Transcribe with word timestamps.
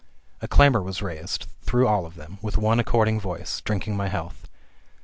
A 0.41 0.47
clamour 0.47 0.81
was 0.81 1.03
raised, 1.03 1.45
through 1.61 1.87
all 1.87 2.07
of 2.07 2.15
them, 2.15 2.39
with 2.41 2.57
one 2.57 2.79
according 2.79 3.19
voice, 3.21 3.61
drinking 3.61 3.95
my 3.95 4.07
health. 4.07 4.49